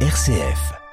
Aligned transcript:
RCF. 0.00 0.85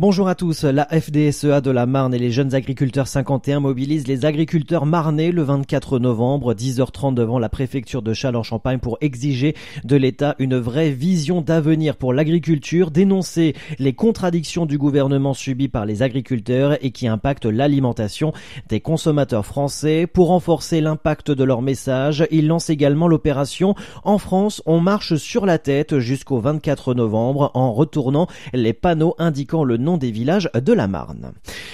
Bonjour 0.00 0.28
à 0.28 0.36
tous, 0.36 0.62
la 0.62 0.86
FDSEA 0.86 1.60
de 1.60 1.72
la 1.72 1.84
Marne 1.84 2.14
et 2.14 2.20
les 2.20 2.30
jeunes 2.30 2.54
agriculteurs 2.54 3.08
51 3.08 3.58
mobilisent 3.58 4.06
les 4.06 4.26
agriculteurs 4.26 4.86
marnais 4.86 5.32
le 5.32 5.42
24 5.42 5.98
novembre, 5.98 6.54
10h30 6.54 7.14
devant 7.14 7.40
la 7.40 7.48
préfecture 7.48 8.00
de 8.00 8.12
Châlons-Champagne 8.12 8.78
pour 8.78 8.98
exiger 9.00 9.56
de 9.82 9.96
l'État 9.96 10.36
une 10.38 10.56
vraie 10.56 10.92
vision 10.92 11.40
d'avenir 11.40 11.96
pour 11.96 12.12
l'agriculture, 12.12 12.92
dénoncer 12.92 13.56
les 13.80 13.92
contradictions 13.92 14.66
du 14.66 14.78
gouvernement 14.78 15.34
subies 15.34 15.66
par 15.66 15.84
les 15.84 16.00
agriculteurs 16.04 16.78
et 16.80 16.92
qui 16.92 17.08
impactent 17.08 17.46
l'alimentation 17.46 18.32
des 18.68 18.78
consommateurs 18.78 19.46
français. 19.46 20.06
Pour 20.06 20.28
renforcer 20.28 20.80
l'impact 20.80 21.32
de 21.32 21.42
leur 21.42 21.60
message, 21.60 22.24
ils 22.30 22.46
lancent 22.46 22.70
également 22.70 23.08
l'opération 23.08 23.74
En 24.04 24.18
France, 24.18 24.62
on 24.64 24.78
marche 24.78 25.16
sur 25.16 25.44
la 25.44 25.58
tête 25.58 25.98
jusqu'au 25.98 26.38
24 26.38 26.94
novembre 26.94 27.50
en 27.54 27.72
retournant 27.72 28.28
les 28.52 28.72
panneaux 28.72 29.16
indiquant 29.18 29.64
le 29.64 29.87
des 29.96 30.10
villages 30.10 30.50
de 30.54 30.72
la 30.72 30.86
Marne. 30.86 31.32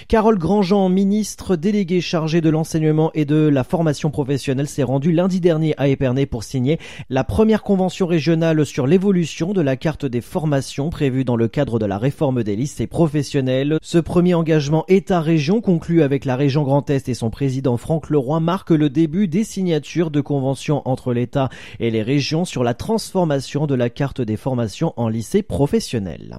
Carole 0.08 0.38
Grandjean, 0.38 0.88
ministre 0.88 1.56
déléguée 1.56 2.00
chargée 2.00 2.40
de 2.40 2.50
l'enseignement 2.50 3.10
et 3.14 3.24
de 3.24 3.36
la 3.36 3.64
formation 3.64 4.10
professionnelle, 4.10 4.68
s'est 4.68 4.82
rendue 4.82 5.12
lundi 5.12 5.40
dernier 5.40 5.74
à 5.78 5.88
Épernay 5.88 6.26
pour 6.26 6.44
signer 6.44 6.78
la 7.10 7.24
première 7.24 7.62
convention 7.62 8.06
régionale 8.06 8.64
sur 8.66 8.86
l'évolution 8.86 9.52
de 9.52 9.60
la 9.60 9.76
carte 9.76 10.06
des 10.06 10.20
formations 10.20 10.90
prévue 10.90 11.24
dans 11.24 11.36
le 11.36 11.48
cadre 11.48 11.78
de 11.78 11.86
la 11.86 11.98
réforme 11.98 12.42
des 12.42 12.56
lycées 12.56 12.86
professionnels. 12.86 13.78
Ce 13.82 13.98
premier 13.98 14.34
engagement 14.34 14.84
État-région 14.88 15.60
conclu 15.60 16.02
avec 16.02 16.24
la 16.24 16.36
région 16.36 16.62
Grand 16.62 16.88
Est 16.90 17.08
et 17.08 17.14
son 17.14 17.30
président 17.30 17.76
Franck 17.76 18.10
Leroy 18.10 18.40
marque 18.40 18.70
le 18.70 18.90
début 18.90 19.28
des 19.28 19.44
signatures 19.44 20.10
de 20.10 20.20
conventions 20.20 20.82
entre 20.84 21.12
l'État 21.12 21.48
et 21.80 21.90
les 21.90 22.02
régions 22.02 22.44
sur 22.44 22.64
la 22.64 22.74
transformation 22.74 23.66
de 23.66 23.74
la 23.74 23.90
carte 23.90 24.20
des 24.20 24.36
formations 24.36 24.92
en 24.96 25.08
lycée 25.08 25.42
professionnel. 25.42 26.38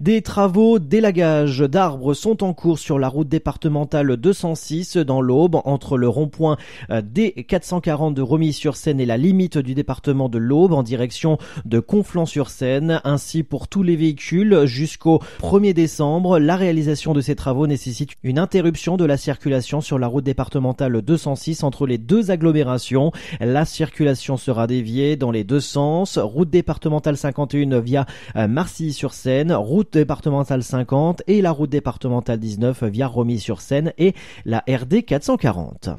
Des 0.00 0.22
travaux 0.22 0.78
d'arbres 1.12 2.14
sont 2.14 2.42
en 2.42 2.52
cours 2.52 2.80
sur 2.80 2.98
la 2.98 3.08
route 3.08 3.28
départementale 3.28 4.16
206 4.16 4.96
dans 4.96 5.20
l'Aube, 5.20 5.60
entre 5.64 5.98
le 5.98 6.08
rond-point 6.08 6.56
euh, 6.90 7.00
D440 7.00 8.12
de 8.12 8.22
Romilly-sur-Seine 8.22 8.98
et 8.98 9.06
la 9.06 9.16
limite 9.16 9.56
du 9.58 9.74
département 9.74 10.28
de 10.28 10.38
l'Aube 10.38 10.72
en 10.72 10.82
direction 10.82 11.38
de 11.64 11.78
Conflans-sur-Seine. 11.78 13.00
Ainsi 13.04 13.44
pour 13.44 13.68
tous 13.68 13.84
les 13.84 13.94
véhicules 13.94 14.64
jusqu'au 14.64 15.20
1er 15.40 15.74
décembre. 15.74 16.40
La 16.40 16.56
réalisation 16.56 17.12
de 17.12 17.20
ces 17.20 17.36
travaux 17.36 17.68
nécessite 17.68 18.10
une 18.24 18.40
interruption 18.40 18.96
de 18.96 19.04
la 19.04 19.16
circulation 19.16 19.80
sur 19.80 20.00
la 20.00 20.08
route 20.08 20.24
départementale 20.24 21.02
206 21.02 21.62
entre 21.62 21.86
les 21.86 21.98
deux 21.98 22.32
agglomérations. 22.32 23.12
La 23.38 23.64
circulation 23.64 24.36
sera 24.36 24.66
déviée 24.66 25.14
dans 25.14 25.30
les 25.30 25.44
deux 25.44 25.60
sens. 25.60 26.18
Route 26.18 26.50
départementale 26.50 27.16
51 27.16 27.78
via 27.78 28.06
euh, 28.34 28.48
Marcilly-sur-Seine, 28.48 29.52
route 29.52 29.92
départementale 29.92 30.64
50 30.64 30.95
et 31.26 31.42
la 31.42 31.50
route 31.50 31.68
départementale 31.68 32.38
19 32.38 32.84
via 32.84 33.06
Romilly-sur-Seine 33.06 33.92
et 33.98 34.14
la 34.44 34.64
RD 34.66 35.04
440. 35.04 35.90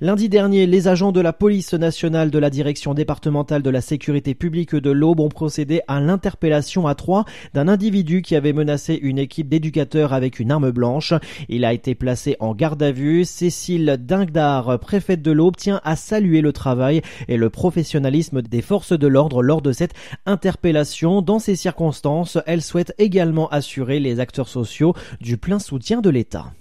Lundi 0.00 0.28
dernier, 0.28 0.66
les 0.66 0.88
agents 0.88 1.12
de 1.12 1.20
la 1.20 1.32
police 1.32 1.72
nationale 1.74 2.30
de 2.30 2.38
la 2.38 2.50
direction 2.50 2.94
départementale 2.94 3.62
de 3.62 3.70
la 3.70 3.80
sécurité 3.80 4.34
publique 4.34 4.74
de 4.74 4.90
l'Aube 4.90 5.20
ont 5.20 5.28
procédé 5.28 5.82
à 5.86 6.00
l'interpellation 6.00 6.88
à 6.88 6.94
trois 6.94 7.24
d'un 7.54 7.68
individu 7.68 8.22
qui 8.22 8.34
avait 8.34 8.52
menacé 8.52 8.98
une 9.00 9.18
équipe 9.18 9.48
d'éducateurs 9.48 10.12
avec 10.12 10.40
une 10.40 10.50
arme 10.50 10.72
blanche. 10.72 11.14
Il 11.48 11.64
a 11.64 11.72
été 11.72 11.94
placé 11.94 12.36
en 12.40 12.54
garde 12.54 12.82
à 12.82 12.90
vue. 12.90 13.24
Cécile 13.24 13.98
Dingdar, 14.00 14.80
préfète 14.80 15.22
de 15.22 15.30
l'Aube, 15.30 15.56
tient 15.56 15.80
à 15.84 15.94
saluer 15.94 16.40
le 16.40 16.52
travail 16.52 17.02
et 17.28 17.36
le 17.36 17.50
professionnalisme 17.50 18.42
des 18.42 18.62
forces 18.62 18.98
de 18.98 19.06
l'ordre 19.06 19.42
lors 19.42 19.62
de 19.62 19.72
cette 19.72 19.94
interpellation. 20.26 21.22
Dans 21.22 21.38
ces 21.38 21.54
circonstances, 21.54 22.38
elle 22.46 22.62
souhaite 22.62 22.94
également 22.98 23.48
assurer 23.50 24.00
les 24.00 24.18
acteurs 24.18 24.39
sociaux 24.48 24.94
du 25.20 25.36
plein 25.36 25.58
soutien 25.58 26.00
de 26.00 26.10
l'État. 26.10 26.52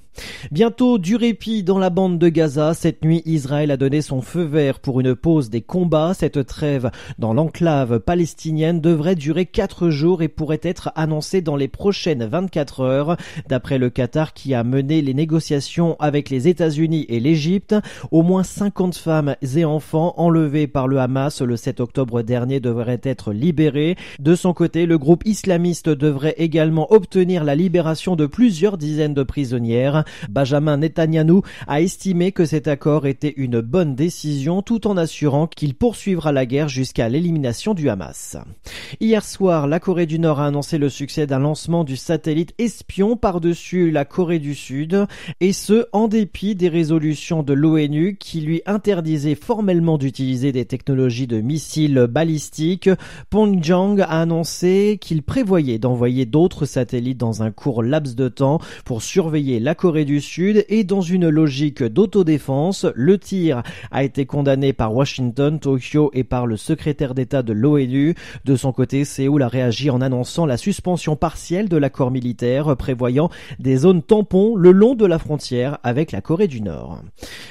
Bientôt 0.51 0.97
du 0.97 1.15
répit 1.15 1.63
dans 1.63 1.77
la 1.77 1.89
bande 1.89 2.17
de 2.17 2.29
Gaza. 2.29 2.73
Cette 2.73 3.03
nuit, 3.03 3.21
Israël 3.25 3.71
a 3.71 3.77
donné 3.77 4.01
son 4.01 4.21
feu 4.21 4.43
vert 4.43 4.79
pour 4.79 4.99
une 4.99 5.15
pause 5.15 5.49
des 5.49 5.61
combats. 5.61 6.13
Cette 6.13 6.45
trêve 6.45 6.91
dans 7.17 7.33
l'enclave 7.33 7.99
palestinienne 7.99 8.79
devrait 8.79 9.15
durer 9.15 9.45
quatre 9.45 9.89
jours 9.89 10.21
et 10.21 10.27
pourrait 10.27 10.61
être 10.63 10.91
annoncée 10.95 11.41
dans 11.41 11.55
les 11.55 11.67
prochaines 11.67 12.25
24 12.25 12.79
heures. 12.79 13.17
D'après 13.47 13.77
le 13.77 13.89
Qatar 13.89 14.33
qui 14.33 14.53
a 14.53 14.63
mené 14.63 15.01
les 15.01 15.13
négociations 15.13 15.97
avec 15.99 16.29
les 16.29 16.47
États-Unis 16.47 17.05
et 17.09 17.19
l'Égypte, 17.19 17.75
au 18.11 18.23
moins 18.23 18.43
50 18.43 18.95
femmes 18.95 19.35
et 19.41 19.65
enfants 19.65 20.13
enlevés 20.17 20.67
par 20.67 20.87
le 20.87 20.99
Hamas 20.99 21.41
le 21.41 21.57
7 21.57 21.79
octobre 21.79 22.21
dernier 22.21 22.59
devraient 22.59 23.01
être 23.03 23.33
libérés. 23.33 23.97
De 24.19 24.35
son 24.35 24.53
côté, 24.53 24.85
le 24.85 24.97
groupe 24.97 25.25
islamiste 25.25 25.89
devrait 25.89 26.35
également 26.37 26.91
obtenir 26.93 27.43
la 27.43 27.55
libération 27.55 28.15
de 28.15 28.25
plusieurs 28.25 28.77
dizaines 28.77 29.13
de 29.13 29.23
prisonnières. 29.23 30.05
Benjamin 30.29 30.77
Netanyahu 30.77 31.41
a 31.67 31.81
estimé 31.81 32.31
que 32.31 32.45
cet 32.45 32.67
accord 32.67 33.07
était 33.07 33.33
une 33.35 33.61
bonne 33.61 33.95
décision 33.95 34.61
tout 34.61 34.87
en 34.87 34.95
assurant 34.95 35.47
qu'il 35.47 35.73
poursuivra 35.73 36.31
la 36.31 36.45
guerre 36.45 36.69
jusqu'à 36.69 37.09
l'élimination 37.09 37.73
du 37.73 37.89
Hamas. 37.89 38.37
Hier 38.99 39.25
soir, 39.25 39.67
la 39.67 39.79
Corée 39.79 40.05
du 40.05 40.19
Nord 40.19 40.39
a 40.39 40.47
annoncé 40.47 40.77
le 40.77 40.89
succès 40.89 41.27
d'un 41.27 41.39
lancement 41.39 41.83
du 41.83 41.97
satellite 41.97 42.53
espion 42.59 43.17
par-dessus 43.17 43.91
la 43.91 44.05
Corée 44.05 44.39
du 44.39 44.55
Sud, 44.55 45.05
et 45.41 45.53
ce, 45.53 45.87
en 45.91 46.07
dépit 46.07 46.55
des 46.55 46.69
résolutions 46.69 47.43
de 47.43 47.53
l'ONU 47.53 48.17
qui 48.19 48.41
lui 48.41 48.61
interdisaient 48.65 49.35
formellement 49.35 49.97
d'utiliser 49.97 50.51
des 50.51 50.65
technologies 50.65 51.27
de 51.27 51.41
missiles 51.41 52.07
balistiques. 52.09 52.89
Pyongyang 53.29 54.01
a 54.01 54.21
annoncé 54.21 54.97
qu'il 55.01 55.23
prévoyait 55.23 55.79
d'envoyer 55.79 56.25
d'autres 56.25 56.65
satellites 56.65 57.17
dans 57.17 57.41
un 57.43 57.51
court 57.51 57.83
laps 57.83 58.15
de 58.15 58.27
temps 58.27 58.59
pour 58.85 59.01
surveiller 59.01 59.59
la 59.59 59.75
Corée 59.75 60.05
du 60.05 60.18
Sud 60.19 60.65
et 60.69 60.83
dans 60.83 61.01
une 61.01 61.29
logique 61.29 61.83
d'autodéfense, 61.83 62.85
le 62.95 63.17
tir 63.17 63.63
a 63.91 64.03
été 64.03 64.25
condamné 64.25 64.73
par 64.73 64.93
Washington, 64.93 65.59
Tokyo 65.59 66.11
et 66.13 66.23
par 66.23 66.47
le 66.47 66.57
secrétaire 66.57 67.13
d'État 67.15 67.43
de 67.43 67.53
l'ONU. 67.53 68.15
De 68.45 68.55
son 68.55 68.71
côté, 68.71 69.05
Séoul 69.05 69.41
a 69.43 69.47
réagi 69.47 69.89
en 69.89 70.01
annonçant 70.01 70.45
la 70.45 70.57
suspension 70.57 71.15
partielle 71.15 71.69
de 71.69 71.77
l'accord 71.77 72.11
militaire 72.11 72.75
prévoyant 72.77 73.29
des 73.59 73.77
zones 73.77 74.03
tampons 74.03 74.55
le 74.55 74.71
long 74.71 74.95
de 74.95 75.05
la 75.05 75.19
frontière 75.19 75.79
avec 75.83 76.11
la 76.11 76.21
Corée 76.21 76.47
du 76.47 76.61
Nord. 76.61 77.01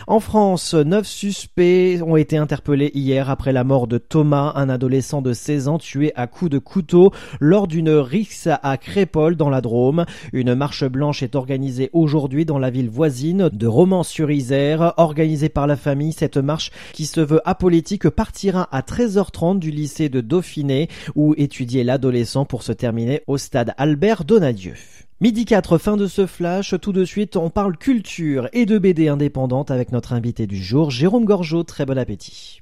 En 0.06 0.20
France, 0.20 0.74
neuf 0.74 1.06
suspects 1.06 2.00
ont 2.02 2.16
été 2.16 2.36
interpellés 2.36 2.90
hier 2.94 3.30
après 3.30 3.52
la 3.52 3.64
mort 3.64 3.86
de 3.86 3.98
Thomas, 3.98 4.52
un 4.56 4.68
adolescent 4.68 5.22
de 5.22 5.32
16 5.32 5.68
ans 5.68 5.78
tué 5.78 6.12
à 6.16 6.26
coups 6.26 6.50
de 6.50 6.58
couteau 6.58 7.12
lors 7.40 7.66
d'une 7.66 7.90
rixe 7.90 8.48
à 8.62 8.76
Crépole 8.76 9.36
dans 9.36 9.50
la 9.50 9.60
Drôme. 9.60 10.04
Une 10.32 10.54
marche 10.54 10.84
blanche 10.84 11.22
est 11.22 11.34
organisée 11.34 11.90
aujourd'hui 11.92 12.44
la 12.58 12.70
ville 12.70 12.90
voisine 12.90 13.48
de 13.52 13.66
Romans-sur-Isère. 13.66 14.94
Organisée 14.96 15.48
par 15.48 15.66
la 15.66 15.76
famille, 15.76 16.12
cette 16.12 16.36
marche 16.36 16.70
qui 16.92 17.06
se 17.06 17.20
veut 17.20 17.40
apolitique 17.44 18.08
partira 18.08 18.68
à 18.72 18.80
13h30 18.80 19.58
du 19.58 19.70
lycée 19.70 20.08
de 20.08 20.20
Dauphiné 20.20 20.88
où 21.14 21.34
étudiait 21.36 21.84
l'adolescent 21.84 22.44
pour 22.44 22.62
se 22.62 22.72
terminer 22.72 23.22
au 23.26 23.38
stade 23.38 23.74
Albert 23.76 24.24
Donadieu. 24.24 24.74
Midi 25.20 25.44
4, 25.44 25.78
fin 25.78 25.96
de 25.96 26.06
ce 26.06 26.26
flash. 26.26 26.74
Tout 26.80 26.92
de 26.92 27.04
suite, 27.04 27.36
on 27.36 27.50
parle 27.50 27.76
culture 27.76 28.48
et 28.52 28.66
de 28.66 28.78
BD 28.78 29.08
indépendante 29.08 29.70
avec 29.70 29.90
notre 29.90 30.12
invité 30.12 30.46
du 30.46 30.62
jour, 30.62 30.90
Jérôme 30.90 31.24
Gorgeau. 31.24 31.64
Très 31.64 31.84
bon 31.84 31.98
appétit. 31.98 32.60